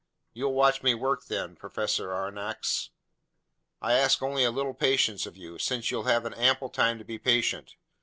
"You'll 0.33 0.55
watch 0.55 0.81
me 0.81 0.95
work 0.95 1.25
them, 1.25 1.55
Professor 1.55 2.07
Aronnax. 2.09 2.89
I 3.83 3.93
ask 3.93 4.23
only 4.23 4.43
a 4.43 4.49
little 4.49 4.73
patience 4.73 5.27
of 5.27 5.37
you, 5.37 5.59
since 5.59 5.91
you'll 5.91 6.05
have 6.05 6.25
ample 6.33 6.69
time 6.69 6.97
to 6.97 7.05
be 7.05 7.19
patient. 7.19 7.75